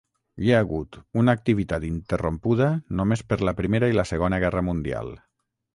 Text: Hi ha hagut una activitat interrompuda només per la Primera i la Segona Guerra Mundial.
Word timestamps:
Hi 0.43 0.47
ha 0.53 0.61
hagut 0.63 0.97
una 1.23 1.35
activitat 1.39 1.85
interrompuda 1.89 2.71
només 3.01 3.25
per 3.33 3.41
la 3.47 3.57
Primera 3.61 3.95
i 3.95 3.99
la 4.01 4.11
Segona 4.15 4.45
Guerra 4.47 4.69
Mundial. 4.73 5.17